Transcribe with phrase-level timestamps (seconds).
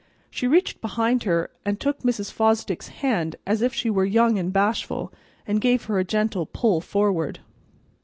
[0.31, 2.31] She reached behind her and took Mrs.
[2.31, 5.13] Fosdick's hand as if she were young and bashful,
[5.45, 7.39] and gave her a gentle pull forward.